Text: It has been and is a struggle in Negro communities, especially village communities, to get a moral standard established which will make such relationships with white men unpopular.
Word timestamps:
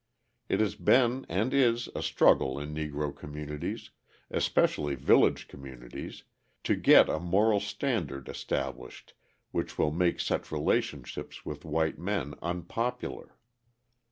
It 0.49 0.59
has 0.61 0.73
been 0.73 1.27
and 1.29 1.53
is 1.53 1.87
a 1.93 2.01
struggle 2.01 2.57
in 2.59 2.73
Negro 2.73 3.15
communities, 3.15 3.91
especially 4.31 4.95
village 4.95 5.47
communities, 5.47 6.23
to 6.63 6.75
get 6.75 7.07
a 7.07 7.19
moral 7.19 7.59
standard 7.59 8.27
established 8.27 9.13
which 9.51 9.77
will 9.77 9.91
make 9.91 10.19
such 10.19 10.51
relationships 10.51 11.45
with 11.45 11.65
white 11.65 11.99
men 11.99 12.33
unpopular. 12.41 13.35